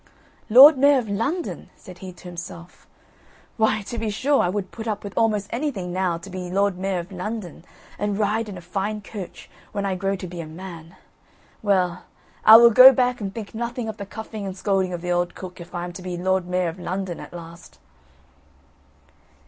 "Lord 0.49 0.79
Mayor 0.79 0.97
of 0.97 1.07
London!" 1.07 1.69
said 1.75 1.99
he 1.99 2.11
to 2.11 2.23
himself. 2.23 2.87
"Why, 3.57 3.83
to 3.83 3.99
be 3.99 4.09
sure, 4.09 4.41
I 4.41 4.49
would 4.49 4.71
put 4.71 4.87
up 4.87 5.03
with 5.03 5.15
almost 5.15 5.45
anything 5.51 5.93
now, 5.93 6.17
to 6.17 6.29
be 6.31 6.49
Lord 6.49 6.75
Mayor 6.79 6.97
of 6.97 7.11
London, 7.11 7.63
and 7.99 8.17
ride 8.17 8.49
in 8.49 8.57
a 8.57 8.61
fine 8.61 9.01
coach, 9.03 9.47
when 9.73 9.85
I 9.85 9.93
grow 9.93 10.15
to 10.15 10.25
be 10.25 10.41
a 10.41 10.47
man! 10.47 10.95
Well, 11.61 12.05
I 12.43 12.55
will 12.57 12.71
go 12.71 12.91
back, 12.91 13.21
and 13.21 13.31
think 13.31 13.53
nothing 13.53 13.87
of 13.87 13.97
the 13.97 14.07
cuffing 14.07 14.43
and 14.43 14.57
scolding 14.57 14.91
of 14.91 15.01
the 15.01 15.11
old 15.11 15.35
cook, 15.35 15.61
if 15.61 15.75
I 15.75 15.83
am 15.83 15.93
to 15.93 16.01
be 16.01 16.17
Lord 16.17 16.47
Mayor 16.47 16.69
of 16.69 16.79
London 16.79 17.19
at 17.19 17.31
last." 17.31 17.77